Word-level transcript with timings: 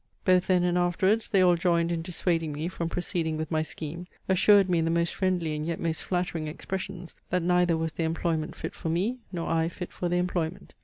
Both 0.25 0.47
then 0.47 0.63
and 0.63 0.79
afterwards 0.79 1.29
they 1.29 1.43
all 1.43 1.55
joined 1.55 1.91
in 1.91 2.01
dissuading 2.01 2.53
me 2.53 2.69
from 2.69 2.89
proceeding 2.89 3.37
with 3.37 3.51
my 3.51 3.61
scheme; 3.61 4.07
assured 4.27 4.67
me 4.67 4.79
in 4.79 4.85
the 4.85 4.89
most 4.89 5.13
friendly 5.13 5.55
and 5.55 5.63
yet 5.63 5.79
most 5.79 6.01
flattering 6.03 6.47
expressions, 6.47 7.13
that 7.29 7.43
neither 7.43 7.77
was 7.77 7.93
the 7.93 8.03
employment 8.03 8.55
fit 8.55 8.73
for 8.73 8.89
me, 8.89 9.19
nor 9.31 9.47
I 9.47 9.69
fit 9.69 9.93
for 9.93 10.09
the 10.09 10.15
employment. 10.17 10.73